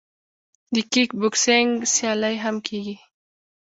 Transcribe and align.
د 0.73 0.75
کیک 0.91 1.09
بوکسینګ 1.19 1.69
سیالۍ 1.93 2.35
هم 2.43 2.55
کیږي. 2.67 2.95